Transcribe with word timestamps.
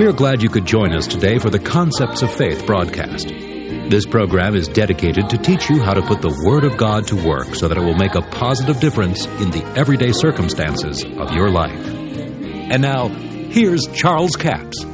We 0.00 0.06
are 0.06 0.12
glad 0.14 0.42
you 0.42 0.48
could 0.48 0.64
join 0.64 0.94
us 0.94 1.06
today 1.06 1.38
for 1.38 1.50
the 1.50 1.58
Concepts 1.58 2.22
of 2.22 2.32
Faith 2.32 2.64
broadcast. 2.64 3.28
This 3.28 4.06
program 4.06 4.56
is 4.56 4.66
dedicated 4.66 5.28
to 5.28 5.36
teach 5.36 5.68
you 5.68 5.82
how 5.82 5.92
to 5.92 6.00
put 6.00 6.22
the 6.22 6.34
Word 6.46 6.64
of 6.64 6.78
God 6.78 7.06
to 7.08 7.16
work 7.16 7.54
so 7.54 7.68
that 7.68 7.76
it 7.76 7.82
will 7.82 7.98
make 7.98 8.14
a 8.14 8.22
positive 8.22 8.80
difference 8.80 9.26
in 9.26 9.50
the 9.50 9.62
everyday 9.76 10.12
circumstances 10.12 11.04
of 11.04 11.34
your 11.34 11.50
life. 11.50 11.78
And 11.86 12.80
now, 12.80 13.08
here's 13.08 13.86
Charles 13.92 14.36
Capps. 14.36 14.84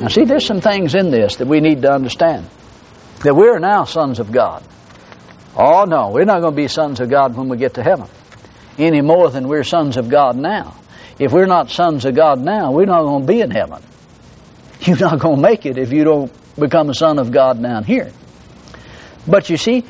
Now, 0.00 0.08
see, 0.08 0.24
there's 0.24 0.44
some 0.44 0.60
things 0.60 0.96
in 0.96 1.12
this 1.12 1.36
that 1.36 1.46
we 1.46 1.60
need 1.60 1.82
to 1.82 1.92
understand. 1.92 2.50
That 3.22 3.36
we're 3.36 3.60
now 3.60 3.84
sons 3.84 4.18
of 4.18 4.32
God. 4.32 4.64
Oh, 5.56 5.84
no, 5.84 6.10
we're 6.10 6.24
not 6.24 6.40
going 6.40 6.54
to 6.54 6.62
be 6.62 6.66
sons 6.66 6.98
of 6.98 7.08
God 7.08 7.36
when 7.36 7.48
we 7.48 7.58
get 7.58 7.74
to 7.74 7.84
heaven, 7.84 8.08
any 8.76 9.02
more 9.02 9.30
than 9.30 9.46
we're 9.46 9.62
sons 9.62 9.96
of 9.96 10.08
God 10.08 10.36
now. 10.36 10.81
If 11.22 11.32
we're 11.32 11.46
not 11.46 11.70
sons 11.70 12.04
of 12.04 12.16
God 12.16 12.40
now, 12.40 12.72
we're 12.72 12.84
not 12.84 13.02
going 13.02 13.24
to 13.24 13.32
be 13.32 13.40
in 13.40 13.52
heaven. 13.52 13.80
You're 14.80 14.98
not 14.98 15.20
going 15.20 15.36
to 15.36 15.42
make 15.42 15.66
it 15.66 15.78
if 15.78 15.92
you 15.92 16.02
don't 16.02 16.32
become 16.58 16.90
a 16.90 16.94
son 16.94 17.20
of 17.20 17.30
God 17.30 17.62
down 17.62 17.84
here. 17.84 18.10
But 19.28 19.48
you 19.48 19.56
see, 19.56 19.84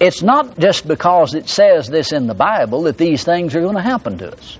it's 0.00 0.22
not 0.22 0.58
just 0.58 0.88
because 0.88 1.34
it 1.34 1.46
says 1.46 1.88
this 1.88 2.12
in 2.12 2.26
the 2.26 2.32
Bible 2.32 2.84
that 2.84 2.96
these 2.96 3.22
things 3.22 3.54
are 3.54 3.60
going 3.60 3.76
to 3.76 3.82
happen 3.82 4.16
to 4.16 4.32
us. 4.32 4.56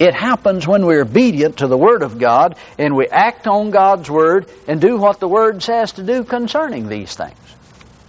It 0.00 0.12
happens 0.12 0.66
when 0.66 0.84
we're 0.84 1.02
obedient 1.02 1.58
to 1.58 1.68
the 1.68 1.78
Word 1.78 2.02
of 2.02 2.18
God 2.18 2.56
and 2.76 2.96
we 2.96 3.06
act 3.06 3.46
on 3.46 3.70
God's 3.70 4.10
Word 4.10 4.50
and 4.66 4.80
do 4.80 4.96
what 4.96 5.20
the 5.20 5.28
Word 5.28 5.62
says 5.62 5.92
to 5.92 6.02
do 6.02 6.24
concerning 6.24 6.88
these 6.88 7.14
things. 7.14 7.38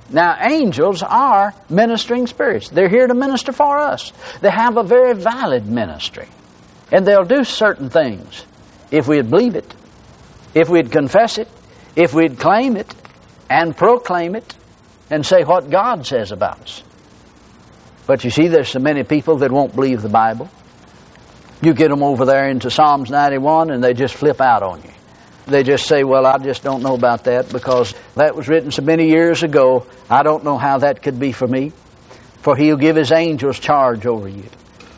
Now, 0.09 0.35
angels 0.41 1.03
are 1.03 1.53
ministering 1.69 2.25
spirits. 2.25 2.69
They're 2.69 2.89
here 2.89 3.05
to 3.05 3.13
minister 3.13 3.51
for 3.51 3.77
us. 3.77 4.13
They 4.41 4.49
have 4.49 4.77
a 4.77 4.83
very 4.83 5.13
valid 5.13 5.67
ministry. 5.67 6.27
And 6.91 7.05
they'll 7.05 7.25
do 7.25 7.43
certain 7.43 7.89
things 7.89 8.45
if 8.91 9.07
we'd 9.07 9.29
believe 9.29 9.55
it, 9.55 9.73
if 10.53 10.69
we'd 10.69 10.91
confess 10.91 11.37
it, 11.37 11.47
if 11.95 12.13
we'd 12.13 12.39
claim 12.39 12.77
it, 12.77 12.93
and 13.49 13.75
proclaim 13.75 14.35
it, 14.35 14.55
and 15.09 15.25
say 15.25 15.43
what 15.43 15.69
God 15.69 16.05
says 16.05 16.31
about 16.31 16.61
us. 16.61 16.83
But 18.05 18.23
you 18.23 18.31
see, 18.31 18.47
there's 18.47 18.69
so 18.69 18.79
many 18.79 19.03
people 19.03 19.37
that 19.37 19.51
won't 19.51 19.75
believe 19.75 20.01
the 20.01 20.09
Bible. 20.09 20.49
You 21.61 21.73
get 21.73 21.89
them 21.89 22.03
over 22.03 22.25
there 22.25 22.47
into 22.49 22.71
Psalms 22.71 23.09
91 23.09 23.69
and 23.69 23.83
they 23.83 23.93
just 23.93 24.15
flip 24.15 24.39
out 24.39 24.63
on 24.63 24.81
you. 24.81 24.89
They 25.45 25.63
just 25.63 25.87
say, 25.87 26.03
Well, 26.03 26.25
I 26.25 26.37
just 26.37 26.63
don't 26.63 26.81
know 26.81 26.95
about 26.95 27.25
that 27.25 27.49
because 27.49 27.93
that 28.15 28.35
was 28.35 28.47
written 28.47 28.71
so 28.71 28.81
many 28.81 29.09
years 29.09 29.43
ago. 29.43 29.85
I 30.09 30.23
don't 30.23 30.43
know 30.43 30.57
how 30.57 30.79
that 30.79 31.01
could 31.01 31.19
be 31.19 31.31
for 31.31 31.47
me. 31.47 31.71
For 32.41 32.55
he'll 32.55 32.77
give 32.77 32.95
his 32.95 33.11
angels 33.11 33.59
charge 33.59 34.05
over 34.05 34.27
you 34.27 34.45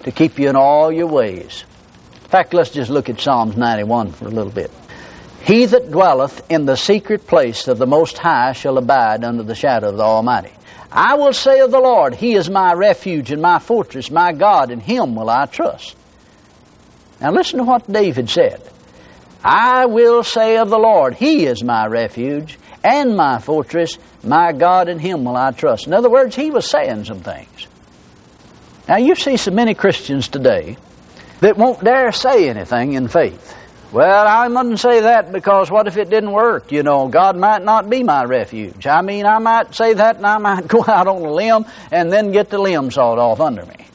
to 0.03 0.11
keep 0.11 0.37
you 0.37 0.49
in 0.49 0.55
all 0.55 0.91
your 0.91 1.07
ways. 1.07 1.65
Fact, 2.31 2.53
let's 2.53 2.69
just 2.69 2.89
look 2.89 3.09
at 3.09 3.19
Psalms 3.19 3.57
91 3.57 4.13
for 4.13 4.25
a 4.25 4.31
little 4.31 4.53
bit. 4.53 4.71
He 5.43 5.65
that 5.65 5.91
dwelleth 5.91 6.49
in 6.49 6.65
the 6.65 6.77
secret 6.77 7.27
place 7.27 7.67
of 7.67 7.77
the 7.77 7.85
Most 7.85 8.17
High 8.17 8.53
shall 8.53 8.77
abide 8.77 9.25
under 9.25 9.43
the 9.43 9.53
shadow 9.53 9.89
of 9.89 9.97
the 9.97 10.03
Almighty. 10.03 10.53
I 10.89 11.15
will 11.15 11.33
say 11.33 11.59
of 11.59 11.71
the 11.71 11.81
Lord, 11.81 12.15
He 12.15 12.35
is 12.35 12.49
my 12.49 12.71
refuge 12.71 13.31
and 13.31 13.41
my 13.41 13.59
fortress, 13.59 14.09
my 14.09 14.31
God, 14.31 14.71
in 14.71 14.79
Him 14.79 15.13
will 15.13 15.29
I 15.29 15.45
trust. 15.45 15.97
Now 17.19 17.31
listen 17.31 17.59
to 17.59 17.65
what 17.65 17.91
David 17.91 18.29
said. 18.29 18.61
I 19.43 19.87
will 19.87 20.23
say 20.23 20.55
of 20.55 20.69
the 20.69 20.79
Lord, 20.79 21.15
He 21.15 21.45
is 21.45 21.61
my 21.61 21.85
refuge 21.87 22.57
and 22.81 23.17
my 23.17 23.39
fortress, 23.39 23.99
my 24.23 24.53
God, 24.53 24.87
in 24.87 24.99
Him 24.99 25.25
will 25.25 25.35
I 25.35 25.51
trust. 25.51 25.85
In 25.85 25.93
other 25.93 26.09
words, 26.09 26.37
he 26.37 26.49
was 26.49 26.65
saying 26.69 27.03
some 27.03 27.19
things. 27.19 27.67
Now 28.87 28.99
you 28.99 29.15
see 29.15 29.35
so 29.35 29.51
many 29.51 29.73
Christians 29.73 30.29
today 30.29 30.77
that 31.41 31.57
won't 31.57 31.83
dare 31.83 32.11
say 32.11 32.49
anything 32.49 32.93
in 32.93 33.07
faith. 33.07 33.57
Well, 33.91 34.25
I 34.25 34.47
mustn't 34.47 34.79
say 34.79 35.01
that 35.01 35.33
because 35.33 35.69
what 35.69 35.85
if 35.85 35.97
it 35.97 36.09
didn't 36.09 36.31
work? 36.31 36.71
You 36.71 36.81
know, 36.81 37.09
God 37.09 37.35
might 37.35 37.61
not 37.61 37.89
be 37.89 38.03
my 38.03 38.23
refuge. 38.23 38.87
I 38.87 39.01
mean, 39.01 39.25
I 39.25 39.37
might 39.39 39.75
say 39.75 39.93
that 39.93 40.15
and 40.15 40.25
I 40.25 40.37
might 40.37 40.67
go 40.69 40.85
out 40.87 41.07
on 41.07 41.21
a 41.21 41.31
limb 41.31 41.65
and 41.91 42.11
then 42.11 42.31
get 42.31 42.49
the 42.49 42.57
limb 42.57 42.89
sawed 42.89 43.19
off 43.19 43.41
under 43.41 43.65
me. 43.65 43.87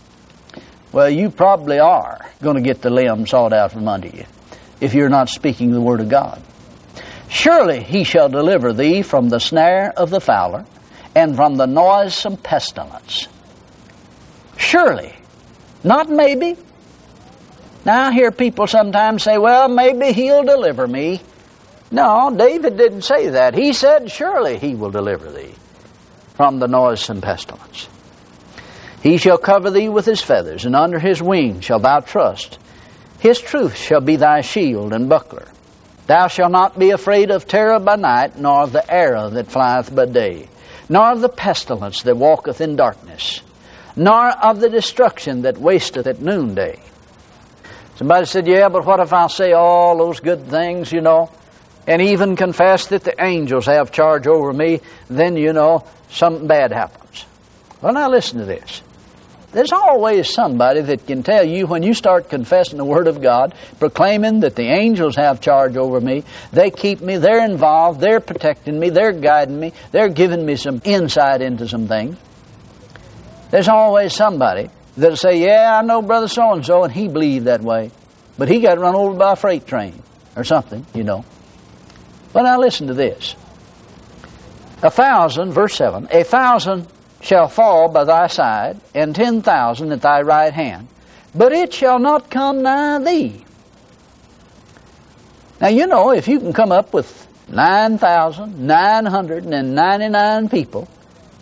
Well, 0.93 1.09
you 1.09 1.31
probably 1.31 1.79
are 1.79 2.21
going 2.43 2.57
to 2.57 2.63
get 2.63 2.83
the 2.83 2.91
limb 2.91 3.27
sawed 3.27 3.55
out 3.55 3.73
from 3.73 3.89
under 3.89 4.09
you 4.09 4.27
if 4.81 4.93
you're 4.93 5.09
not 5.09 5.31
speaking 5.31 5.73
the 5.73 5.81
Word 5.81 6.01
of 6.01 6.11
God. 6.11 6.43
Surely 7.29 7.83
he 7.83 8.05
shall 8.05 8.29
deliver 8.29 8.73
thee 8.73 9.03
from 9.03 9.29
the 9.31 9.41
snare 9.41 9.93
of 9.97 10.11
the 10.11 10.21
fowler 10.21 10.65
and 11.15 11.35
from 11.35 11.57
the 11.57 11.67
noisome 11.67 12.37
pestilence. 12.37 13.29
Surely. 14.59 15.15
Not 15.83 16.11
maybe. 16.11 16.57
Now 17.87 18.09
I 18.09 18.13
hear 18.13 18.33
people 18.33 18.67
sometimes 18.67 19.23
say, 19.23 19.39
well, 19.39 19.69
maybe 19.69 20.11
he'll 20.13 20.43
deliver 20.43 20.89
me. 20.89 21.21
No, 21.93 22.35
David 22.37 22.77
didn't 22.77 23.03
say 23.03 23.29
that. 23.29 23.55
He 23.55 23.73
said, 23.75 24.11
surely 24.11 24.59
he 24.59 24.75
will 24.75 24.91
deliver 24.91 25.31
thee 25.31 25.55
from 26.35 26.59
the 26.59 26.67
noisome 26.67 27.21
pestilence. 27.21 27.89
He 29.05 29.19
shall 29.19 29.39
cover 29.39 29.71
thee 29.71 29.89
with 29.89 30.05
his 30.05 30.21
feathers, 30.21 30.65
and 30.65 30.75
under 30.75 30.99
his 30.99 31.23
wings 31.23 31.65
shalt 31.65 31.83
thou 31.83 32.01
trust. 32.01 32.59
His 33.21 33.41
truth 33.41 33.77
shall 33.77 34.01
be 34.01 34.17
thy 34.17 34.41
shield 34.41 34.93
and 34.93 35.09
buckler. 35.09 35.47
Thou 36.09 36.27
shalt 36.27 36.51
not 36.51 36.77
be 36.77 36.91
afraid 36.91 37.31
of 37.31 37.47
terror 37.47 37.79
by 37.79 37.95
night, 37.95 38.37
nor 38.37 38.63
of 38.63 38.73
the 38.73 38.93
arrow 38.93 39.31
that 39.31 39.47
flieth 39.47 39.95
by 39.95 40.07
day, 40.07 40.49
nor 40.89 41.13
of 41.13 41.21
the 41.21 41.29
pestilence 41.29 42.03
that 42.03 42.17
walketh 42.17 42.61
in 42.61 42.75
darkness, 42.75 43.43
nor 43.95 44.31
of 44.31 44.59
the 44.59 44.71
destruction 44.71 45.43
that 45.43 45.59
wasteth 45.59 46.09
at 46.09 46.21
noonday. 46.21 46.81
Somebody 47.97 48.27
said, 48.27 48.47
Yeah, 48.47 48.69
but 48.69 48.85
what 48.85 49.01
if 49.01 49.13
I 49.13 49.27
say 49.29 49.53
all 49.53 49.97
those 49.97 50.21
good 50.21 50.47
things, 50.47 50.93
you 50.93 51.01
know, 51.01 51.31
and 51.87 52.03
even 52.03 52.37
confess 52.37 52.89
that 52.89 53.05
the 53.05 53.15
angels 53.23 53.67
have 53.67 53.91
charge 53.91 54.27
over 54.27 54.53
me, 54.53 54.81
then, 55.09 55.37
you 55.37 55.53
know, 55.53 55.85
something 56.11 56.47
bad 56.47 56.73
happens. 56.73 57.25
Well, 57.81 57.95
now 57.95 58.11
listen 58.11 58.39
to 58.41 58.45
this. 58.45 58.83
There's 59.53 59.73
always 59.73 60.35
somebody 60.35 60.83
that 60.83 61.07
can 61.07 61.23
tell 61.23 61.45
you 61.45 61.67
when 61.67 61.83
you 61.83 61.95
start 61.95 62.29
confessing 62.29 62.77
the 62.77 62.85
Word 62.85 63.07
of 63.07 63.23
God, 63.23 63.55
proclaiming 63.79 64.41
that 64.41 64.57
the 64.57 64.65
angels 64.65 65.17
have 65.17 65.41
charge 65.41 65.79
over 65.79 65.99
me, 65.99 66.25
they 66.53 66.71
keep 66.71 67.01
me, 67.01 67.17
they're 67.17 67.45
involved, 67.45 68.01
they're 68.01 68.21
protecting 68.21 68.79
me, 68.79 68.91
they're 68.91 69.13
guiding 69.13 69.59
me, 69.59 69.73
they're 69.93 70.11
giving 70.11 70.45
me 70.45 70.57
some 70.57 70.83
insight 70.85 71.41
into 71.41 71.67
some 71.69 71.89
things. 71.89 72.19
There's 73.51 73.69
always 73.69 74.13
somebody 74.15 74.69
that'll 74.97 75.17
say, 75.17 75.39
Yeah, 75.39 75.79
I 75.79 75.83
know 75.83 76.03
Brother 76.03 76.29
So 76.29 76.53
and 76.53 76.65
so, 76.65 76.85
and 76.85 76.93
he 76.93 77.09
believed 77.09 77.47
that 77.47 77.63
way. 77.63 77.91
But 78.39 78.49
he 78.49 78.61
got 78.61 78.79
run 78.79 78.95
over 78.95 79.17
by 79.17 79.33
a 79.33 79.37
freight 79.37 79.67
train 79.67 80.03
or 80.37 80.45
something, 80.45 80.87
you 80.95 81.05
know. 81.05 81.25
But 82.33 82.43
now 82.43 82.61
listen 82.61 82.89
to 82.89 82.95
this. 82.95 83.35
A 84.83 84.91
thousand, 84.91 85.53
verse 85.53 85.75
7, 85.75 86.09
a 86.11 86.23
thousand 86.23 86.87
shall 87.23 87.49
fall 87.49 87.89
by 87.89 88.05
thy 88.05 88.27
side, 88.27 88.79
and 88.95 89.15
ten 89.15 89.41
thousand 89.41 89.91
at 89.93 90.03
thy 90.03 90.21
right 90.21 90.53
hand, 90.53 90.89
but 91.35 91.53
it 91.53 91.73
shall 91.73 91.99
not 91.99 92.31
come 92.31 92.63
nigh 92.63 92.99
thee. 92.99 93.43
Now, 95.61 95.69
you 95.69 95.87
know, 95.87 96.11
if 96.11 96.29
you 96.29 96.39
can 96.39 96.53
come 96.53 96.73
up 96.73 96.93
with 96.93 97.27
9,999 97.49 100.49
people 100.51 100.87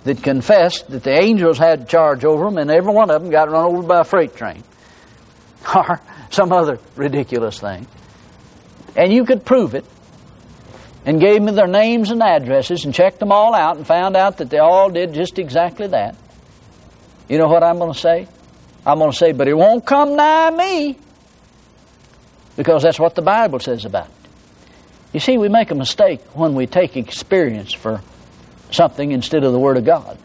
that 0.05 0.23
confessed 0.23 0.89
that 0.91 1.03
the 1.03 1.19
angels 1.19 1.59
had 1.59 1.89
charge 1.89 2.25
over 2.25 2.45
them, 2.45 2.59
and 2.59 2.71
every 2.71 2.93
one 2.93 3.11
of 3.11 3.23
them 3.23 3.31
got 3.31 3.51
run 3.51 3.65
over 3.65 3.83
by 3.83 4.01
a 4.01 4.05
freight 4.05 4.37
train, 4.37 4.63
or 5.75 6.01
some 6.31 6.53
other 6.53 6.79
ridiculous 6.95 7.59
thing, 7.59 7.87
and 8.97 9.13
you 9.13 9.25
could 9.25 9.45
prove 9.45 9.75
it, 9.75 9.85
and 11.07 11.21
gave 11.21 11.43
me 11.43 11.53
their 11.53 11.67
names 11.67 12.11
and 12.11 12.23
addresses 12.23 12.85
and 12.85 12.95
checked 12.95 13.19
them 13.19 13.33
all 13.33 13.55
out 13.55 13.77
and 13.77 13.87
found 13.87 14.17
out 14.17 14.39
that 14.39 14.51
they 14.51 14.59
all 14.59 14.91
did 14.91 15.13
just 15.13 15.39
exactly 15.39 15.87
that. 15.89 16.17
You 17.29 17.39
know 17.39 17.47
what 17.47 17.63
I'm 17.63 17.79
going 17.79 17.93
to 17.93 17.99
say? 17.99 18.27
I'm 18.87 18.99
going 18.99 19.11
to 19.11 19.17
say, 19.17 19.33
but 19.33 19.49
it 19.49 19.55
won't 19.55 19.85
come 19.87 20.17
nigh 20.17 20.51
me. 20.51 20.99
Because 22.57 22.83
that's 22.83 23.01
what 23.01 23.15
the 23.15 23.23
Bible 23.23 23.59
says 23.59 23.85
about 23.85 24.07
it. 24.07 24.13
You 25.13 25.21
see, 25.21 25.39
we 25.39 25.49
make 25.49 25.71
a 25.71 25.75
mistake 25.75 26.21
when 26.35 26.55
we 26.55 26.67
take 26.67 26.97
experience 26.97 27.73
for 27.73 28.01
something 28.75 29.13
instead 29.13 29.45
of 29.45 29.53
the 29.53 29.59
Word 29.59 29.77
of 29.77 29.85
God. 29.85 30.19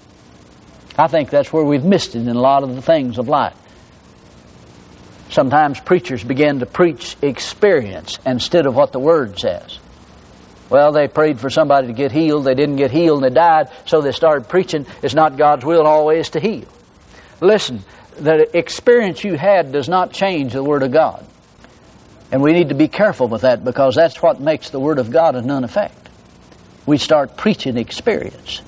I 0.97 1.07
think 1.07 1.29
that's 1.29 1.53
where 1.53 1.63
we've 1.63 1.83
missed 1.83 2.15
it 2.15 2.19
in 2.19 2.29
a 2.29 2.33
lot 2.33 2.63
of 2.63 2.75
the 2.75 2.81
things 2.81 3.17
of 3.17 3.29
life. 3.29 3.55
Sometimes 5.29 5.79
preachers 5.79 6.23
begin 6.23 6.59
to 6.59 6.65
preach 6.65 7.15
experience 7.21 8.17
instead 8.25 8.65
of 8.65 8.75
what 8.75 8.91
the 8.91 8.99
Word 8.99 9.39
says. 9.39 9.79
Well, 10.69 10.91
they 10.91 11.07
prayed 11.07 11.39
for 11.39 11.49
somebody 11.49 11.87
to 11.87 11.93
get 11.93 12.11
healed. 12.11 12.45
They 12.45 12.55
didn't 12.55 12.75
get 12.75 12.91
healed 12.91 13.23
and 13.23 13.31
they 13.31 13.39
died, 13.39 13.69
so 13.85 14.01
they 14.01 14.11
started 14.11 14.49
preaching 14.49 14.85
it's 15.01 15.15
not 15.15 15.37
God's 15.37 15.65
will 15.65 15.87
always 15.87 16.29
to 16.31 16.39
heal. 16.39 16.67
Listen, 17.41 17.83
the 18.17 18.57
experience 18.57 19.23
you 19.23 19.35
had 19.35 19.71
does 19.71 19.87
not 19.87 20.11
change 20.11 20.53
the 20.53 20.63
Word 20.63 20.83
of 20.83 20.91
God. 20.91 21.25
And 22.31 22.41
we 22.41 22.53
need 22.53 22.69
to 22.69 22.75
be 22.75 22.87
careful 22.87 23.27
with 23.27 23.41
that 23.41 23.63
because 23.63 23.95
that's 23.95 24.21
what 24.21 24.39
makes 24.39 24.69
the 24.69 24.79
Word 24.79 24.99
of 24.99 25.09
God 25.11 25.35
of 25.35 25.45
none 25.45 25.63
effect. 25.63 26.08
We 26.89 26.97
start 26.97 27.37
preaching 27.37 27.77
experience. 27.77 28.63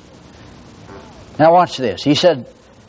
Now, 1.40 1.54
watch 1.54 1.78
this. 1.78 2.04
He 2.04 2.14
said, 2.14 2.46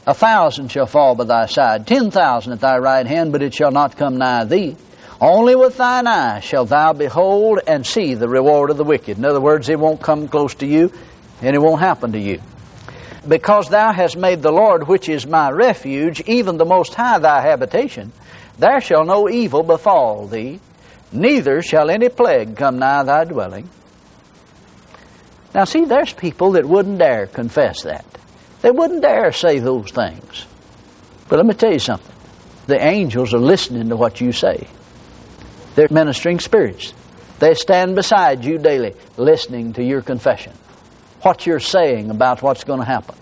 A 0.06 0.12
thousand 0.12 0.70
shall 0.70 0.84
fall 0.84 1.14
by 1.14 1.24
thy 1.24 1.46
side, 1.46 1.86
ten 1.86 2.10
thousand 2.10 2.52
at 2.52 2.60
thy 2.60 2.76
right 2.76 3.06
hand, 3.06 3.32
but 3.32 3.40
it 3.40 3.54
shall 3.54 3.70
not 3.70 3.96
come 3.96 4.18
nigh 4.18 4.44
thee. 4.44 4.76
Only 5.22 5.56
with 5.56 5.78
thine 5.78 6.06
eyes 6.06 6.44
shalt 6.44 6.68
thou 6.68 6.92
behold 6.92 7.60
and 7.66 7.86
see 7.86 8.12
the 8.12 8.28
reward 8.28 8.68
of 8.68 8.76
the 8.76 8.84
wicked. 8.84 9.16
In 9.16 9.24
other 9.24 9.40
words, 9.40 9.70
it 9.70 9.78
won't 9.78 10.02
come 10.02 10.28
close 10.28 10.54
to 10.56 10.66
you 10.66 10.92
and 11.40 11.56
it 11.56 11.60
won't 11.60 11.80
happen 11.80 12.12
to 12.12 12.20
you. 12.20 12.42
Because 13.26 13.70
thou 13.70 13.90
hast 13.90 14.18
made 14.18 14.42
the 14.42 14.52
Lord, 14.52 14.86
which 14.86 15.08
is 15.08 15.26
my 15.26 15.50
refuge, 15.50 16.20
even 16.26 16.58
the 16.58 16.66
Most 16.66 16.92
High 16.92 17.20
thy 17.20 17.40
habitation, 17.40 18.12
there 18.58 18.82
shall 18.82 19.06
no 19.06 19.30
evil 19.30 19.62
befall 19.62 20.26
thee, 20.26 20.60
neither 21.10 21.62
shall 21.62 21.88
any 21.88 22.10
plague 22.10 22.54
come 22.54 22.78
nigh 22.78 23.04
thy 23.04 23.24
dwelling. 23.24 23.70
Now, 25.54 25.64
see, 25.64 25.84
there's 25.84 26.12
people 26.12 26.52
that 26.52 26.64
wouldn't 26.64 26.98
dare 26.98 27.26
confess 27.26 27.82
that. 27.82 28.04
They 28.62 28.70
wouldn't 28.70 29.02
dare 29.02 29.32
say 29.32 29.58
those 29.58 29.90
things. 29.90 30.46
But 31.28 31.36
let 31.36 31.46
me 31.46 31.54
tell 31.54 31.72
you 31.72 31.78
something. 31.78 32.14
The 32.66 32.82
angels 32.82 33.34
are 33.34 33.38
listening 33.38 33.88
to 33.88 33.96
what 33.96 34.20
you 34.20 34.32
say. 34.32 34.66
They're 35.74 35.88
ministering 35.90 36.38
spirits. 36.38 36.94
They 37.38 37.54
stand 37.54 37.96
beside 37.96 38.44
you 38.44 38.58
daily, 38.58 38.94
listening 39.16 39.72
to 39.74 39.82
your 39.82 40.00
confession. 40.00 40.52
What 41.22 41.46
you're 41.46 41.60
saying 41.60 42.10
about 42.10 42.42
what's 42.42 42.64
going 42.64 42.80
to 42.80 42.86
happen. 42.86 43.16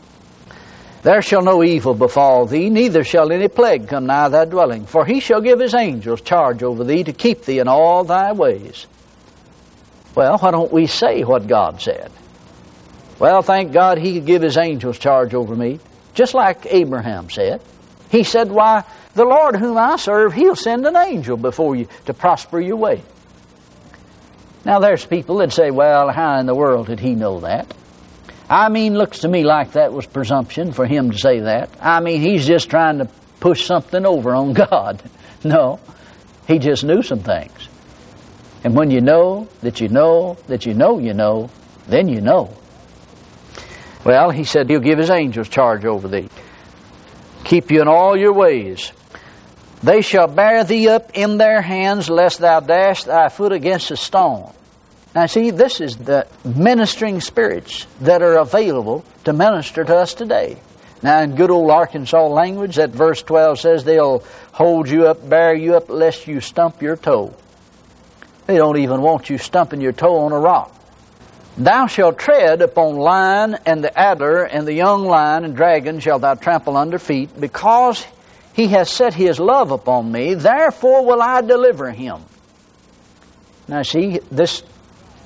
There 1.03 1.23
shall 1.23 1.41
no 1.41 1.65
evil 1.65 1.95
befall 1.95 2.45
thee, 2.45 2.69
neither 2.69 3.05
shall 3.05 3.33
any 3.33 3.49
plague 3.49 3.89
come 3.89 4.07
nigh 4.07 4.29
thy 4.29 4.45
dwelling. 4.45 4.85
For 4.85 5.07
he 5.07 5.21
shall 5.21 5.41
give 5.41 5.59
his 5.59 5.75
angels 5.75 6.21
charge 6.21 6.63
over 6.63 6.85
thee 6.85 7.05
to 7.05 7.13
keep 7.15 7.45
thee 7.45 7.59
in 7.59 7.69
all 7.69 8.05
thy 8.05 8.33
ways. 8.33 8.87
Well, 10.15 10.39
why 10.39 10.51
don't 10.51 10.73
we 10.73 10.87
say 10.87 11.23
what 11.23 11.47
God 11.47 11.81
said? 11.81 12.11
Well, 13.19 13.43
thank 13.43 13.73
God 13.73 13.99
he 13.99 14.15
could 14.15 14.27
give 14.27 14.43
his 14.43 14.57
angels 14.57 14.99
charge 14.99 15.35
over 15.35 15.55
me, 15.55 15.79
just 16.15 16.35
like 16.35 16.67
Abraham 16.67 17.29
said. 17.31 17.61
He 18.11 18.25
said, 18.25 18.51
Why, 18.51 18.85
the 19.15 19.25
Lord 19.25 19.57
whom 19.57 19.77
I 19.77 19.97
serve, 19.97 20.33
he'll 20.33 20.57
send 20.57 20.87
an 20.87 20.97
angel 20.97 21.37
before 21.37 21.77
you 21.77 21.87
to 22.07 22.15
prosper 22.15 22.61
your 22.61 22.77
way. 22.77 23.03
Now, 24.65 24.79
there's 24.81 25.05
people 25.05 25.39
that 25.39 25.53
say, 25.53 25.71
Well, 25.71 26.11
how 26.11 26.39
in 26.39 26.47
the 26.47 26.55
world 26.55 26.87
did 26.87 27.01
he 27.01 27.15
know 27.15 27.41
that? 27.41 27.73
I 28.49 28.69
mean, 28.69 28.95
looks 28.95 29.21
to 29.21 29.29
me 29.29 29.45
like 29.45 29.73
that 29.73 29.93
was 29.93 30.07
presumption 30.07 30.73
for 30.73 30.85
him 30.85 31.13
to 31.13 31.19
say 31.19 31.41
that. 31.41 31.71
I 31.81 32.01
mean, 32.01 32.21
he's 32.21 32.47
just 32.47 32.69
trying 32.69 32.99
to 32.99 33.09
push 33.39 33.65
something 33.65 34.05
over 34.05 34.35
on 34.35 34.53
God. 34.55 35.03
No, 35.45 35.79
he 36.49 36.59
just 36.59 36.85
knew 36.85 37.03
some 37.03 37.21
things. 37.21 37.60
And 38.63 38.75
when 38.75 38.91
you 38.91 39.01
know 39.01 39.49
that 39.63 39.81
you 39.81 39.89
know 39.89 40.37
that 40.47 40.67
you 40.67 40.75
know 40.75 40.99
you 40.99 41.15
know, 41.15 41.51
then 41.87 42.09
you 42.09 42.21
know. 42.21 42.55
Well, 44.05 44.31
he 44.31 44.45
said 44.45 44.69
he'll 44.69 44.81
give 44.81 44.99
his 44.99 45.11
angels 45.11 45.49
charge 45.49 45.85
over 45.85 46.09
thee, 46.09 46.29
keep 47.45 47.71
you 47.71 47.83
in 47.83 47.89
all 47.89 48.17
your 48.17 48.33
ways. 48.33 48.93
They 49.83 50.03
shall 50.03 50.27
bear 50.27 50.65
thee 50.65 50.89
up 50.89 51.11
in 51.15 51.39
their 51.39 51.63
hands, 51.63 52.11
lest 52.11 52.39
thou 52.41 52.61
dash 52.61 53.05
thy 53.05 53.31
foot 53.31 53.53
against 53.53 53.91
a 53.91 53.97
stone. 53.97 54.53
Now, 55.15 55.27
see, 55.27 55.51
this 55.51 55.81
is 55.81 55.97
the 55.97 56.27
ministering 56.45 57.21
spirits 57.21 57.87
that 58.03 58.23
are 58.23 58.37
available 58.37 59.05
to 59.25 59.33
minister 59.33 59.83
to 59.85 59.97
us 59.97 60.15
today. 60.15 60.59
Now, 61.03 61.21
in 61.23 61.35
good 61.35 61.51
old 61.51 61.71
Arkansas 61.71 62.27
language, 62.27 62.77
that 62.77 62.91
verse 62.91 63.23
12 63.23 63.59
says 63.59 63.85
they'll 63.85 64.23
hold 64.53 64.89
you 64.89 65.07
up, 65.07 65.29
bear 65.29 65.55
you 65.55 65.75
up, 65.77 65.89
lest 65.89 66.27
you 66.27 66.41
stump 66.41 66.83
your 66.83 66.97
toe. 66.97 67.35
They 68.51 68.57
don't 68.57 68.79
even 68.79 69.01
want 69.01 69.31
you 69.31 69.39
stumping 69.39 69.81
your 69.81 69.93
toe 69.93 70.23
on 70.23 70.33
a 70.33 70.39
rock. 70.41 70.75
Thou 71.57 71.87
shalt 71.87 72.19
tread 72.19 72.63
upon 72.63 72.97
lion 72.97 73.57
and 73.65 73.85
the 73.85 73.97
adder 73.97 74.43
and 74.43 74.67
the 74.67 74.73
young 74.73 75.05
lion 75.05 75.45
and 75.45 75.55
dragon 75.55 76.01
shalt 76.01 76.23
thou 76.23 76.35
trample 76.35 76.77
under 76.77 76.99
feet, 76.99 77.41
because 77.41 78.05
he 78.53 78.67
has 78.67 78.91
set 78.91 79.15
his 79.15 79.39
love 79.39 79.71
upon 79.71 80.11
me, 80.11 80.35
therefore 80.35 81.07
will 81.07 81.23
I 81.23 81.43
deliver 81.43 81.93
him. 81.93 82.25
Now 83.69 83.83
see, 83.83 84.19
this 84.33 84.65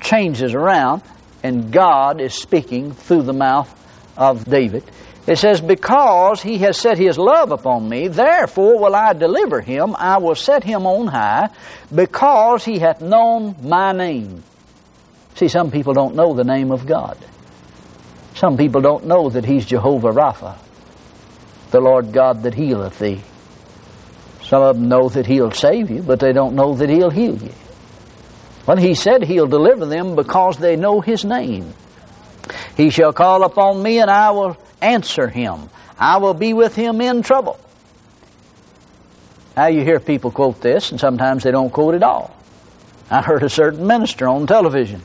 changes 0.01 0.53
around, 0.53 1.01
and 1.41 1.73
God 1.73 2.21
is 2.21 2.35
speaking 2.35 2.91
through 2.91 3.23
the 3.23 3.33
mouth 3.33 3.73
of 4.15 4.45
David. 4.45 4.83
It 5.27 5.37
says, 5.37 5.59
Because 5.59 6.41
he 6.41 6.59
has 6.59 6.77
set 6.77 6.97
his 6.97 7.17
love 7.17 7.51
upon 7.51 7.89
me, 7.89 8.07
therefore 8.07 8.79
will 8.79 8.95
I 8.95 9.13
deliver 9.13 9.59
him, 9.61 9.95
I 9.97 10.19
will 10.19 10.35
set 10.35 10.63
him 10.63 10.85
on 10.85 11.07
high, 11.07 11.49
because 11.93 12.63
he 12.63 12.79
hath 12.79 13.01
known 13.01 13.55
my 13.61 13.91
name. 13.91 14.43
See, 15.35 15.47
some 15.47 15.71
people 15.71 15.93
don't 15.93 16.15
know 16.15 16.33
the 16.33 16.43
name 16.43 16.71
of 16.71 16.85
God. 16.85 17.17
Some 18.35 18.57
people 18.57 18.81
don't 18.81 19.05
know 19.05 19.29
that 19.29 19.45
He's 19.45 19.65
Jehovah 19.65 20.11
Rapha, 20.11 20.57
the 21.71 21.79
Lord 21.79 22.11
God 22.11 22.43
that 22.43 22.53
healeth 22.53 22.99
thee. 22.99 23.21
Some 24.43 24.61
of 24.61 24.75
them 24.75 24.89
know 24.89 25.09
that 25.09 25.25
He'll 25.25 25.51
save 25.51 25.89
you, 25.89 26.01
but 26.01 26.19
they 26.19 26.33
don't 26.33 26.55
know 26.55 26.75
that 26.75 26.89
He'll 26.89 27.09
heal 27.09 27.37
you. 27.37 27.51
Well, 28.67 28.77
He 28.77 28.93
said 28.93 29.23
He'll 29.23 29.47
deliver 29.47 29.85
them 29.85 30.15
because 30.15 30.57
they 30.57 30.75
know 30.75 30.99
His 30.99 31.23
name. 31.23 31.73
He 32.75 32.89
shall 32.89 33.13
call 33.13 33.43
upon 33.43 33.81
me, 33.81 33.99
and 33.99 34.11
I 34.11 34.31
will 34.31 34.57
answer 34.85 35.27
him. 35.27 35.69
I 35.97 36.17
will 36.17 36.33
be 36.33 36.53
with 36.53 36.75
him 36.75 37.01
in 37.01 37.21
trouble. 37.21 37.59
Now, 39.55 39.67
you 39.67 39.81
hear 39.81 39.99
people 39.99 40.31
quote 40.31 40.61
this, 40.61 40.91
and 40.91 40.99
sometimes 40.99 41.43
they 41.43 41.51
don't 41.51 41.71
quote 41.71 41.95
it 41.95 42.03
all. 42.03 42.35
I 43.09 43.21
heard 43.21 43.43
a 43.43 43.49
certain 43.49 43.87
minister 43.87 44.27
on 44.27 44.47
television 44.47 45.01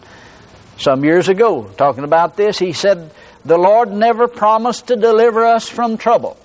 some 0.78 1.04
years 1.04 1.28
ago 1.28 1.70
talking 1.76 2.04
about 2.04 2.36
this. 2.36 2.58
He 2.58 2.72
said, 2.72 3.12
The 3.44 3.58
Lord 3.58 3.92
never 3.92 4.26
promised 4.26 4.88
to 4.88 4.96
deliver 4.96 5.44
us 5.44 5.68
from 5.68 5.98
trouble. 5.98 6.36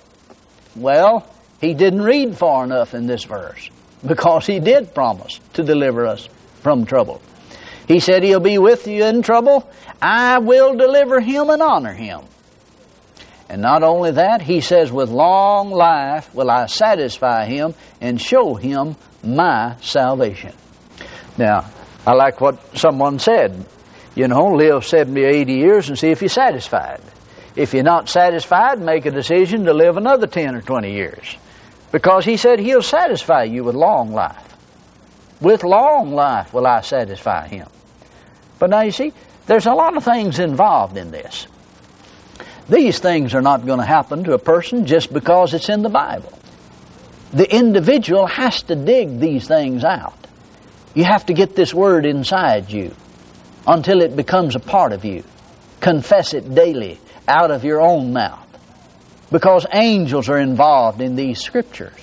Well, 0.76 1.26
he 1.60 1.74
didn't 1.74 2.02
read 2.02 2.36
far 2.36 2.64
enough 2.64 2.94
in 2.94 3.06
this 3.06 3.24
verse 3.24 3.70
because 4.06 4.46
he 4.46 4.60
did 4.60 4.94
promise 4.94 5.40
to 5.54 5.64
deliver 5.64 6.06
us 6.06 6.28
from 6.60 6.84
trouble. 6.84 7.22
He 7.88 8.00
said, 8.00 8.22
He'll 8.22 8.40
be 8.40 8.58
with 8.58 8.86
you 8.86 9.04
in 9.04 9.22
trouble. 9.22 9.68
I 10.00 10.38
will 10.38 10.76
deliver 10.76 11.20
him 11.20 11.50
and 11.50 11.62
honor 11.62 11.92
him. 11.92 12.20
And 13.48 13.62
not 13.62 13.82
only 13.82 14.12
that, 14.12 14.42
he 14.42 14.60
says, 14.60 14.90
With 14.90 15.10
long 15.10 15.70
life 15.70 16.34
will 16.34 16.50
I 16.50 16.66
satisfy 16.66 17.46
him 17.46 17.74
and 18.00 18.20
show 18.20 18.54
him 18.54 18.96
my 19.22 19.76
salvation. 19.80 20.52
Now, 21.38 21.70
I 22.06 22.14
like 22.14 22.40
what 22.40 22.76
someone 22.76 23.18
said. 23.18 23.64
You 24.14 24.28
know, 24.28 24.54
live 24.54 24.84
70 24.84 25.24
or 25.24 25.28
80 25.28 25.52
years 25.52 25.88
and 25.88 25.98
see 25.98 26.08
if 26.08 26.22
you're 26.22 26.28
satisfied. 26.28 27.00
If 27.54 27.74
you're 27.74 27.84
not 27.84 28.08
satisfied, 28.08 28.80
make 28.80 29.06
a 29.06 29.10
decision 29.10 29.64
to 29.64 29.74
live 29.74 29.96
another 29.96 30.26
10 30.26 30.54
or 30.56 30.60
20 30.60 30.92
years. 30.92 31.36
Because 31.92 32.24
he 32.24 32.36
said 32.36 32.58
he'll 32.58 32.82
satisfy 32.82 33.44
you 33.44 33.64
with 33.64 33.74
long 33.74 34.12
life. 34.12 34.42
With 35.40 35.64
long 35.64 36.12
life 36.12 36.52
will 36.52 36.66
I 36.66 36.80
satisfy 36.80 37.46
him. 37.48 37.68
But 38.58 38.70
now 38.70 38.82
you 38.82 38.92
see, 38.92 39.12
there's 39.46 39.66
a 39.66 39.74
lot 39.74 39.96
of 39.96 40.04
things 40.04 40.38
involved 40.38 40.96
in 40.96 41.10
this. 41.10 41.46
These 42.68 42.98
things 42.98 43.34
are 43.34 43.42
not 43.42 43.64
going 43.64 43.78
to 43.78 43.86
happen 43.86 44.24
to 44.24 44.32
a 44.32 44.38
person 44.38 44.86
just 44.86 45.12
because 45.12 45.54
it's 45.54 45.68
in 45.68 45.82
the 45.82 45.88
Bible. 45.88 46.32
The 47.32 47.48
individual 47.54 48.26
has 48.26 48.62
to 48.64 48.74
dig 48.74 49.20
these 49.20 49.46
things 49.46 49.84
out. 49.84 50.26
You 50.94 51.04
have 51.04 51.26
to 51.26 51.34
get 51.34 51.54
this 51.54 51.74
word 51.74 52.06
inside 52.06 52.70
you 52.70 52.94
until 53.66 54.00
it 54.00 54.16
becomes 54.16 54.56
a 54.56 54.60
part 54.60 54.92
of 54.92 55.04
you. 55.04 55.22
Confess 55.80 56.34
it 56.34 56.54
daily 56.54 56.98
out 57.28 57.50
of 57.50 57.64
your 57.64 57.80
own 57.80 58.12
mouth. 58.12 58.42
Because 59.30 59.66
angels 59.72 60.28
are 60.28 60.38
involved 60.38 61.00
in 61.00 61.16
these 61.16 61.40
scriptures. 61.40 62.00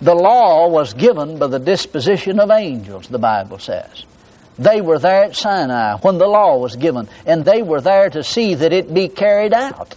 The 0.00 0.14
law 0.14 0.68
was 0.68 0.94
given 0.94 1.38
by 1.38 1.46
the 1.46 1.58
disposition 1.58 2.38
of 2.38 2.50
angels, 2.50 3.08
the 3.08 3.18
Bible 3.18 3.58
says. 3.58 4.04
They 4.58 4.80
were 4.80 4.98
there 4.98 5.24
at 5.24 5.36
Sinai 5.36 5.96
when 5.96 6.18
the 6.18 6.28
law 6.28 6.58
was 6.58 6.76
given, 6.76 7.08
and 7.26 7.44
they 7.44 7.62
were 7.62 7.80
there 7.80 8.08
to 8.10 8.22
see 8.22 8.54
that 8.54 8.72
it 8.72 8.92
be 8.92 9.08
carried 9.08 9.52
out. 9.52 9.96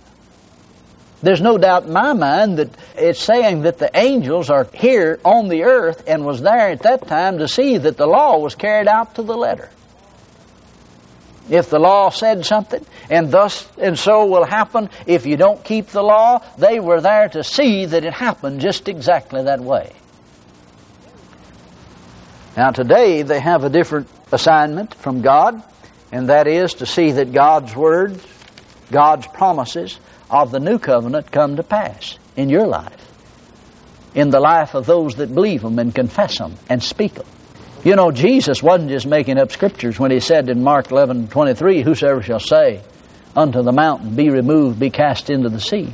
There's 1.21 1.41
no 1.41 1.57
doubt 1.57 1.85
in 1.85 1.93
my 1.93 2.13
mind 2.13 2.57
that 2.57 2.69
it's 2.95 3.19
saying 3.19 3.63
that 3.63 3.79
the 3.79 3.89
angels 3.97 4.49
are 4.49 4.67
here 4.73 5.19
on 5.23 5.47
the 5.47 5.63
earth 5.63 6.03
and 6.07 6.25
was 6.25 6.41
there 6.41 6.69
at 6.69 6.83
that 6.83 7.07
time 7.07 7.39
to 7.39 7.47
see 7.47 7.77
that 7.77 7.97
the 7.97 8.05
law 8.05 8.37
was 8.37 8.55
carried 8.55 8.87
out 8.87 9.15
to 9.15 9.23
the 9.23 9.35
letter. 9.35 9.69
If 11.49 11.69
the 11.69 11.79
law 11.79 12.09
said 12.09 12.45
something, 12.45 12.85
and 13.09 13.31
thus 13.31 13.67
and 13.77 13.97
so 13.97 14.25
will 14.25 14.45
happen 14.45 14.89
if 15.05 15.25
you 15.25 15.37
don't 15.37 15.63
keep 15.63 15.87
the 15.87 16.03
law, 16.03 16.43
they 16.57 16.79
were 16.79 16.99
there 16.99 17.29
to 17.29 17.43
see 17.43 17.85
that 17.85 18.03
it 18.03 18.13
happened 18.13 18.59
just 18.59 18.89
exactly 18.89 19.43
that 19.43 19.61
way. 19.61 19.93
Now, 22.57 22.71
today 22.71 23.21
they 23.21 23.39
have 23.39 23.63
a 23.63 23.69
different 23.69 24.09
assignment 24.31 24.93
from 24.95 25.21
God, 25.21 25.61
and 26.11 26.29
that 26.29 26.47
is 26.47 26.75
to 26.75 26.85
see 26.85 27.11
that 27.11 27.33
God's 27.33 27.75
words, 27.75 28.25
God's 28.91 29.27
promises 29.27 29.99
of 30.29 30.51
the 30.51 30.59
new 30.59 30.79
covenant 30.79 31.31
come 31.31 31.55
to 31.55 31.63
pass 31.63 32.17
in 32.35 32.49
your 32.49 32.67
life, 32.67 32.93
in 34.13 34.29
the 34.29 34.39
life 34.39 34.73
of 34.73 34.85
those 34.85 35.15
that 35.15 35.33
believe 35.33 35.61
them 35.61 35.79
and 35.79 35.93
confess 35.93 36.37
them 36.37 36.55
and 36.69 36.81
speak 36.81 37.13
them. 37.13 37.25
You 37.83 37.95
know, 37.95 38.11
Jesus 38.11 38.61
wasn't 38.61 38.89
just 38.89 39.05
making 39.05 39.37
up 39.37 39.51
scriptures 39.51 39.99
when 39.99 40.11
he 40.11 40.19
said 40.19 40.49
in 40.49 40.63
Mark 40.63 40.91
11 40.91 41.27
23, 41.29 41.83
Whosoever 41.83 42.21
shall 42.21 42.39
say 42.39 42.81
unto 43.35 43.61
the 43.61 43.71
mountain, 43.71 44.15
Be 44.15 44.29
removed, 44.29 44.79
be 44.79 44.89
cast 44.89 45.29
into 45.29 45.49
the 45.49 45.61
sea. 45.61 45.89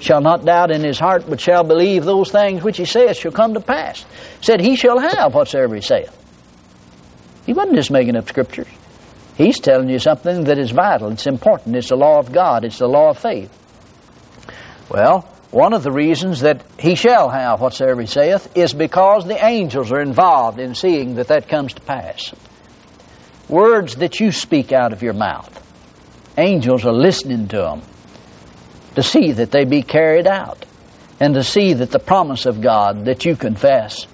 shall 0.00 0.20
not 0.20 0.44
doubt 0.44 0.70
in 0.70 0.82
his 0.82 0.98
heart, 0.98 1.24
but 1.28 1.40
shall 1.40 1.64
believe 1.64 2.04
those 2.04 2.30
things 2.30 2.62
which 2.62 2.76
he 2.76 2.84
saith 2.84 3.16
shall 3.16 3.32
come 3.32 3.54
to 3.54 3.60
pass. 3.60 4.04
Said 4.40 4.60
he 4.60 4.76
shall 4.76 4.98
have 4.98 5.34
whatsoever 5.34 5.74
he 5.74 5.80
saith. 5.80 6.14
He 7.48 7.54
wasn't 7.54 7.76
just 7.76 7.90
making 7.90 8.14
up 8.14 8.28
scriptures. 8.28 8.68
He's 9.38 9.58
telling 9.58 9.88
you 9.88 9.98
something 9.98 10.44
that 10.44 10.58
is 10.58 10.70
vital, 10.70 11.10
it's 11.12 11.26
important, 11.26 11.76
it's 11.76 11.88
the 11.88 11.96
law 11.96 12.18
of 12.18 12.30
God, 12.30 12.62
it's 12.62 12.76
the 12.76 12.86
law 12.86 13.08
of 13.08 13.18
faith. 13.18 13.50
Well, 14.90 15.20
one 15.50 15.72
of 15.72 15.82
the 15.82 15.90
reasons 15.90 16.40
that 16.40 16.62
he 16.78 16.94
shall 16.94 17.30
have 17.30 17.62
whatsoever 17.62 18.02
he 18.02 18.06
saith 18.06 18.54
is 18.54 18.74
because 18.74 19.24
the 19.24 19.42
angels 19.42 19.90
are 19.92 20.02
involved 20.02 20.60
in 20.60 20.74
seeing 20.74 21.14
that 21.14 21.28
that 21.28 21.48
comes 21.48 21.72
to 21.72 21.80
pass. 21.80 22.34
Words 23.48 23.96
that 23.96 24.20
you 24.20 24.30
speak 24.30 24.70
out 24.70 24.92
of 24.92 25.02
your 25.02 25.14
mouth, 25.14 25.48
angels 26.36 26.84
are 26.84 26.92
listening 26.92 27.48
to 27.48 27.56
them 27.56 27.82
to 28.94 29.02
see 29.02 29.32
that 29.32 29.52
they 29.52 29.64
be 29.64 29.82
carried 29.82 30.26
out 30.26 30.66
and 31.18 31.32
to 31.32 31.42
see 31.42 31.72
that 31.72 31.92
the 31.92 31.98
promise 31.98 32.44
of 32.44 32.60
God 32.60 33.06
that 33.06 33.24
you 33.24 33.36
confess 33.36 34.06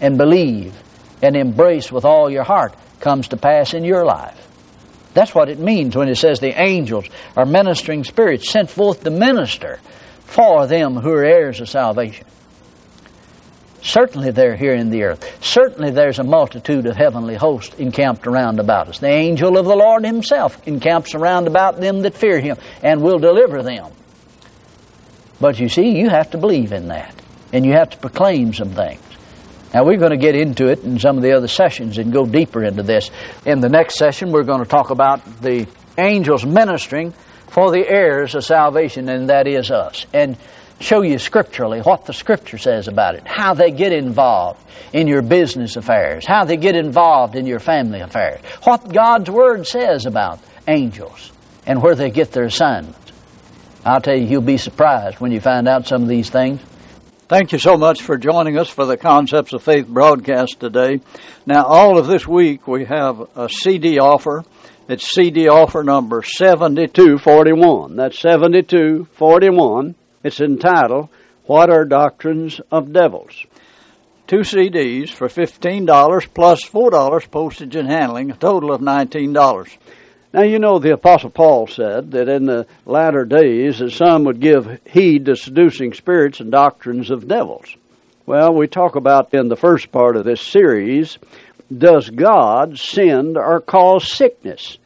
and 0.00 0.18
believe 0.18 0.74
and 1.22 1.36
embrace 1.36 1.90
with 1.90 2.04
all 2.04 2.30
your 2.30 2.44
heart 2.44 2.74
comes 3.00 3.28
to 3.28 3.36
pass 3.36 3.74
in 3.74 3.84
your 3.84 4.04
life. 4.04 4.36
That's 5.14 5.34
what 5.34 5.48
it 5.48 5.58
means 5.58 5.96
when 5.96 6.08
it 6.08 6.16
says 6.16 6.40
the 6.40 6.60
angels 6.60 7.06
are 7.36 7.46
ministering 7.46 8.04
spirits 8.04 8.50
sent 8.50 8.70
forth 8.70 9.02
to 9.04 9.10
minister 9.10 9.80
for 10.24 10.66
them 10.66 10.94
who 10.94 11.10
are 11.12 11.24
heirs 11.24 11.60
of 11.60 11.68
salvation. 11.68 12.26
Certainly 13.82 14.32
they're 14.32 14.56
here 14.56 14.74
in 14.74 14.90
the 14.90 15.04
earth. 15.04 15.42
Certainly 15.42 15.92
there's 15.92 16.18
a 16.18 16.24
multitude 16.24 16.86
of 16.86 16.96
heavenly 16.96 17.34
hosts 17.34 17.74
encamped 17.76 18.26
around 18.26 18.60
about 18.60 18.88
us. 18.88 18.98
The 18.98 19.08
angel 19.08 19.56
of 19.56 19.64
the 19.64 19.74
Lord 19.74 20.04
himself 20.04 20.66
encamps 20.68 21.14
around 21.14 21.48
about 21.48 21.80
them 21.80 22.02
that 22.02 22.14
fear 22.14 22.38
him 22.40 22.58
and 22.82 23.02
will 23.02 23.18
deliver 23.18 23.62
them. 23.62 23.90
But 25.40 25.58
you 25.58 25.70
see, 25.70 25.98
you 25.98 26.10
have 26.10 26.30
to 26.32 26.38
believe 26.38 26.72
in 26.72 26.88
that. 26.88 27.14
And 27.52 27.64
you 27.64 27.72
have 27.72 27.90
to 27.90 27.96
proclaim 27.96 28.52
some 28.52 28.70
things. 28.70 29.00
Now, 29.72 29.84
we're 29.84 29.98
going 29.98 30.10
to 30.10 30.16
get 30.16 30.34
into 30.34 30.66
it 30.68 30.82
in 30.82 30.98
some 30.98 31.16
of 31.16 31.22
the 31.22 31.32
other 31.32 31.46
sessions 31.46 31.98
and 31.98 32.12
go 32.12 32.26
deeper 32.26 32.64
into 32.64 32.82
this. 32.82 33.10
In 33.46 33.60
the 33.60 33.68
next 33.68 33.98
session, 33.98 34.32
we're 34.32 34.42
going 34.42 34.62
to 34.62 34.68
talk 34.68 34.90
about 34.90 35.24
the 35.40 35.68
angels 35.96 36.44
ministering 36.44 37.12
for 37.48 37.70
the 37.70 37.88
heirs 37.88 38.34
of 38.34 38.44
salvation, 38.44 39.08
and 39.08 39.28
that 39.28 39.46
is 39.46 39.70
us. 39.70 40.06
And 40.12 40.36
show 40.80 41.02
you 41.02 41.18
scripturally 41.18 41.80
what 41.80 42.06
the 42.06 42.12
scripture 42.12 42.58
says 42.58 42.88
about 42.88 43.14
it, 43.14 43.26
how 43.26 43.54
they 43.54 43.70
get 43.70 43.92
involved 43.92 44.60
in 44.92 45.06
your 45.06 45.22
business 45.22 45.76
affairs, 45.76 46.26
how 46.26 46.44
they 46.44 46.56
get 46.56 46.74
involved 46.74 47.36
in 47.36 47.46
your 47.46 47.60
family 47.60 48.00
affairs, 48.00 48.40
what 48.64 48.92
God's 48.92 49.30
Word 49.30 49.66
says 49.66 50.06
about 50.06 50.40
angels, 50.66 51.32
and 51.66 51.82
where 51.82 51.94
they 51.94 52.10
get 52.10 52.32
their 52.32 52.44
assignments. 52.44 53.12
I'll 53.84 54.00
tell 54.00 54.16
you, 54.16 54.26
you'll 54.26 54.42
be 54.42 54.58
surprised 54.58 55.20
when 55.20 55.32
you 55.32 55.40
find 55.40 55.68
out 55.68 55.86
some 55.86 56.02
of 56.02 56.08
these 56.08 56.28
things. 56.28 56.60
Thank 57.30 57.52
you 57.52 57.60
so 57.60 57.76
much 57.76 58.02
for 58.02 58.18
joining 58.18 58.58
us 58.58 58.68
for 58.68 58.84
the 58.84 58.96
Concepts 58.96 59.52
of 59.52 59.62
Faith 59.62 59.86
broadcast 59.86 60.58
today. 60.58 61.00
Now, 61.46 61.64
all 61.64 61.96
of 61.96 62.08
this 62.08 62.26
week 62.26 62.66
we 62.66 62.86
have 62.86 63.20
a 63.36 63.48
CD 63.48 64.00
offer. 64.00 64.42
It's 64.88 65.08
CD 65.14 65.46
offer 65.46 65.84
number 65.84 66.24
7241. 66.24 67.94
That's 67.94 68.18
7241. 68.18 69.94
It's 70.24 70.40
entitled, 70.40 71.08
What 71.44 71.70
Are 71.70 71.84
Doctrines 71.84 72.60
of 72.72 72.92
Devils? 72.92 73.46
Two 74.26 74.40
CDs 74.40 75.10
for 75.10 75.28
$15 75.28 76.34
plus 76.34 76.64
$4 76.64 77.30
postage 77.30 77.76
and 77.76 77.88
handling, 77.88 78.32
a 78.32 78.36
total 78.36 78.72
of 78.72 78.80
$19. 78.80 79.68
Now, 80.32 80.42
you 80.42 80.60
know, 80.60 80.78
the 80.78 80.92
Apostle 80.92 81.30
Paul 81.30 81.66
said 81.66 82.12
that 82.12 82.28
in 82.28 82.46
the 82.46 82.66
latter 82.86 83.24
days 83.24 83.80
that 83.80 83.90
some 83.90 84.24
would 84.24 84.40
give 84.40 84.80
heed 84.86 85.26
to 85.26 85.34
seducing 85.34 85.92
spirits 85.92 86.38
and 86.38 86.52
doctrines 86.52 87.10
of 87.10 87.26
devils. 87.26 87.76
Well, 88.26 88.54
we 88.54 88.68
talk 88.68 88.94
about 88.94 89.34
in 89.34 89.48
the 89.48 89.56
first 89.56 89.90
part 89.90 90.14
of 90.14 90.24
this 90.24 90.40
series, 90.40 91.18
does 91.76 92.08
God 92.10 92.78
send 92.78 93.36
or 93.36 93.60
cause 93.60 94.12
sickness? 94.12 94.78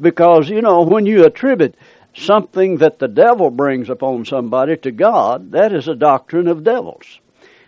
Because, 0.00 0.48
you 0.48 0.62
know, 0.62 0.82
when 0.82 1.04
you 1.04 1.24
attribute 1.26 1.74
something 2.14 2.78
that 2.78 2.98
the 2.98 3.08
devil 3.08 3.50
brings 3.50 3.90
upon 3.90 4.24
somebody 4.24 4.78
to 4.78 4.90
God, 4.90 5.52
that 5.52 5.74
is 5.74 5.88
a 5.88 5.94
doctrine 5.94 6.48
of 6.48 6.64
devils. 6.64 7.20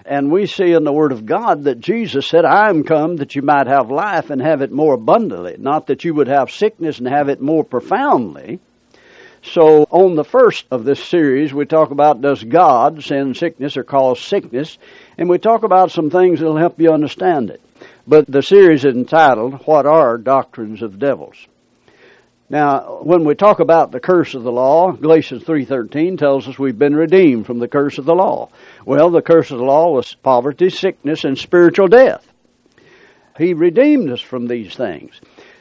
And 0.08 0.32
we 0.32 0.46
see 0.46 0.72
in 0.72 0.84
the 0.84 0.92
Word 0.92 1.12
of 1.12 1.26
God 1.26 1.64
that 1.64 1.80
Jesus 1.80 2.26
said, 2.26 2.46
I 2.46 2.70
am 2.70 2.82
come 2.82 3.16
that 3.16 3.36
you 3.36 3.42
might 3.42 3.66
have 3.66 3.90
life 3.90 4.30
and 4.30 4.40
have 4.40 4.62
it 4.62 4.72
more 4.72 4.94
abundantly, 4.94 5.56
not 5.58 5.88
that 5.88 6.02
you 6.02 6.14
would 6.14 6.28
have 6.28 6.50
sickness 6.50 6.98
and 6.98 7.06
have 7.06 7.28
it 7.28 7.42
more 7.42 7.62
profoundly. 7.62 8.58
So, 9.42 9.82
on 9.90 10.16
the 10.16 10.24
first 10.24 10.64
of 10.70 10.84
this 10.84 11.04
series, 11.04 11.52
we 11.52 11.66
talk 11.66 11.90
about 11.90 12.22
does 12.22 12.42
God 12.42 13.04
send 13.04 13.36
sickness 13.36 13.76
or 13.76 13.84
cause 13.84 14.18
sickness? 14.18 14.78
And 15.18 15.28
we 15.28 15.36
talk 15.36 15.62
about 15.62 15.90
some 15.90 16.08
things 16.08 16.40
that 16.40 16.46
will 16.46 16.56
help 16.56 16.80
you 16.80 16.90
understand 16.90 17.50
it. 17.50 17.60
But 18.06 18.24
the 18.26 18.42
series 18.42 18.86
is 18.86 18.94
entitled, 18.94 19.66
What 19.66 19.84
Are 19.84 20.16
Doctrines 20.16 20.80
of 20.80 20.98
Devils? 20.98 21.36
Now, 22.50 23.00
when 23.02 23.24
we 23.24 23.34
talk 23.34 23.60
about 23.60 23.92
the 23.92 24.00
curse 24.00 24.34
of 24.34 24.42
the 24.42 24.52
law, 24.52 24.92
Galatians 24.92 25.44
3:13 25.44 26.16
tells 26.16 26.48
us 26.48 26.58
we've 26.58 26.78
been 26.78 26.96
redeemed 26.96 27.44
from 27.44 27.58
the 27.58 27.68
curse 27.68 27.98
of 27.98 28.06
the 28.06 28.14
law. 28.14 28.48
Well, 28.86 29.10
the 29.10 29.20
curse 29.20 29.50
of 29.50 29.58
the 29.58 29.64
law 29.64 29.92
was 29.92 30.14
poverty, 30.14 30.70
sickness, 30.70 31.24
and 31.24 31.36
spiritual 31.36 31.88
death. 31.88 32.26
He 33.36 33.52
redeemed 33.52 34.10
us 34.10 34.22
from 34.22 34.48
these 34.48 34.74
things. 34.74 35.20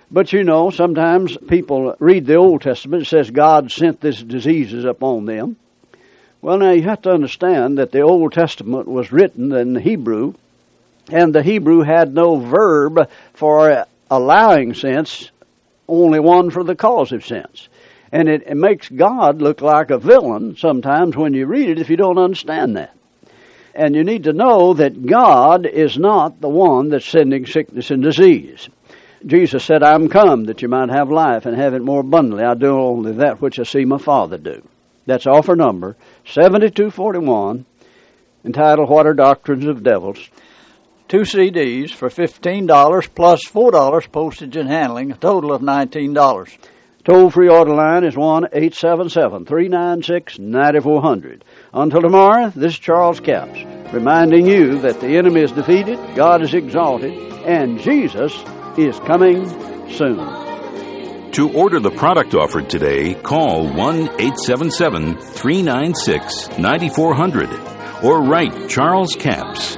But 0.09 0.31
you 0.31 0.45
know, 0.45 0.69
sometimes 0.69 1.35
people 1.49 1.93
read 1.99 2.25
the 2.25 2.35
Old 2.35 2.61
Testament, 2.61 3.03
it 3.03 3.07
says 3.07 3.29
God 3.31 3.69
sent 3.69 3.99
these 3.99 4.23
diseases 4.23 4.85
upon 4.85 5.25
them. 5.25 5.57
Well, 6.41 6.57
now 6.57 6.71
you 6.71 6.83
have 6.83 7.01
to 7.01 7.11
understand 7.11 7.79
that 7.79 7.91
the 7.91 8.01
Old 8.01 8.31
Testament 8.31 8.87
was 8.87 9.11
written 9.11 9.51
in 9.51 9.75
Hebrew, 9.75 10.35
and 11.11 11.35
the 11.35 11.43
Hebrew 11.43 11.81
had 11.81 12.13
no 12.13 12.37
verb 12.37 13.09
for 13.33 13.85
allowing 14.09 14.73
sense 14.73 15.31
only 15.87 16.19
one 16.19 16.49
for 16.49 16.63
the 16.63 16.75
causative 16.75 17.25
sense. 17.25 17.69
And 18.11 18.29
it, 18.29 18.43
it 18.47 18.55
makes 18.55 18.89
God 18.89 19.41
look 19.41 19.61
like 19.61 19.89
a 19.89 19.97
villain 19.97 20.55
sometimes 20.55 21.15
when 21.15 21.33
you 21.33 21.45
read 21.45 21.69
it 21.69 21.79
if 21.79 21.89
you 21.89 21.97
don't 21.97 22.17
understand 22.17 22.77
that. 22.77 22.95
And 23.75 23.95
you 23.95 24.03
need 24.03 24.23
to 24.23 24.33
know 24.33 24.73
that 24.73 25.05
God 25.05 25.65
is 25.65 25.97
not 25.97 26.41
the 26.41 26.49
one 26.49 26.89
that's 26.89 27.05
sending 27.05 27.45
sickness 27.45 27.91
and 27.91 28.01
disease. 28.01 28.69
Jesus 29.25 29.63
said, 29.63 29.83
I'm 29.83 30.09
come 30.09 30.45
that 30.45 30.61
you 30.61 30.67
might 30.67 30.89
have 30.89 31.11
life 31.11 31.45
and 31.45 31.55
have 31.57 31.73
it 31.73 31.81
more 31.81 32.01
abundantly. 32.01 32.43
I 32.43 32.53
do 32.53 32.79
only 32.79 33.13
that 33.13 33.41
which 33.41 33.59
I 33.59 33.63
see 33.63 33.85
my 33.85 33.97
Father 33.97 34.37
do. 34.37 34.67
That's 35.05 35.27
offer 35.27 35.55
number 35.55 35.95
7241, 36.25 37.65
entitled 38.45 38.89
What 38.89 39.07
Are 39.07 39.13
Doctrines 39.13 39.65
of 39.65 39.83
Devils 39.83 40.29
two 41.07 41.21
CDs 41.21 41.91
for 41.91 42.09
$15 42.09 43.15
plus 43.15 43.45
$4 43.45 44.11
postage 44.11 44.57
and 44.57 44.69
handling, 44.69 45.11
a 45.11 45.15
total 45.15 45.53
of 45.53 45.61
$19. 45.61 46.57
Toll 47.05 47.29
free 47.29 47.47
order 47.47 47.73
line 47.73 48.03
is 48.03 48.17
1 48.17 48.45
877 48.51 49.45
396 49.45 50.39
9400. 50.39 51.45
Until 51.73 52.01
tomorrow, 52.01 52.49
this 52.49 52.73
is 52.73 52.79
Charles 52.79 53.21
Capps, 53.21 53.63
reminding 53.93 54.45
you 54.45 54.79
that 54.81 54.99
the 54.99 55.15
enemy 55.15 55.41
is 55.41 55.53
defeated, 55.53 55.97
God 56.15 56.41
is 56.41 56.53
exalted, 56.53 57.13
and 57.45 57.79
Jesus 57.79 58.33
is 58.77 58.99
coming 58.99 59.47
soon. 59.89 61.31
To 61.31 61.49
order 61.53 61.79
the 61.79 61.91
product 61.91 62.35
offered 62.35 62.69
today, 62.69 63.13
call 63.13 63.67
1 63.73 63.75
877 63.75 65.17
396 65.17 66.57
9400 66.57 68.03
or 68.03 68.21
write 68.21 68.69
Charles 68.69 69.15
Capps. 69.15 69.77